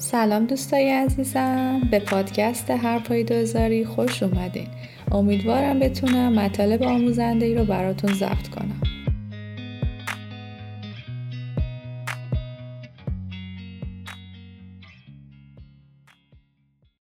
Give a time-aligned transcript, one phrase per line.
[0.00, 4.66] سلام دوستای عزیزم به پادکست هر پای دوزاری خوش اومدین.
[5.12, 8.80] امیدوارم بتونم مطالب آموزنده ای رو براتون ضبط کنم.